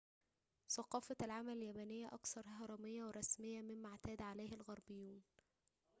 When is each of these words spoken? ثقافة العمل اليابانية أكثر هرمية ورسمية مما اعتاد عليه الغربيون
ثقافة 0.69 1.15
العمل 1.21 1.53
اليابانية 1.57 2.07
أكثر 2.07 2.43
هرمية 2.47 3.03
ورسمية 3.03 3.61
مما 3.61 3.89
اعتاد 3.89 4.21
عليه 4.21 4.55
الغربيون 4.55 5.21